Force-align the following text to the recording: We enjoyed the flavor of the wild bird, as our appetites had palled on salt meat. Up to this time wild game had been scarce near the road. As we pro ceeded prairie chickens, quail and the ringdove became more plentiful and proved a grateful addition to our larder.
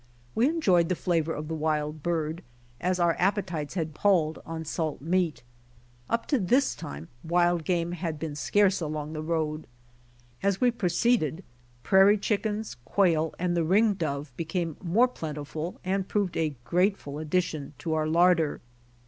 We 0.33 0.49
enjoyed 0.49 0.89
the 0.89 0.95
flavor 0.95 1.31
of 1.31 1.47
the 1.47 1.53
wild 1.53 2.01
bird, 2.01 2.41
as 2.79 2.99
our 2.99 3.15
appetites 3.19 3.75
had 3.75 3.93
palled 3.93 4.39
on 4.47 4.65
salt 4.65 4.99
meat. 4.99 5.43
Up 6.09 6.25
to 6.29 6.39
this 6.39 6.73
time 6.73 7.07
wild 7.23 7.65
game 7.65 7.91
had 7.91 8.17
been 8.17 8.35
scarce 8.35 8.81
near 8.81 8.89
the 9.05 9.21
road. 9.21 9.67
As 10.41 10.59
we 10.59 10.71
pro 10.71 10.89
ceeded 10.89 11.43
prairie 11.83 12.17
chickens, 12.17 12.77
quail 12.83 13.35
and 13.37 13.55
the 13.55 13.61
ringdove 13.63 14.31
became 14.35 14.75
more 14.83 15.07
plentiful 15.07 15.79
and 15.83 16.07
proved 16.07 16.35
a 16.35 16.55
grateful 16.63 17.19
addition 17.19 17.73
to 17.77 17.93
our 17.93 18.07
larder. 18.07 18.59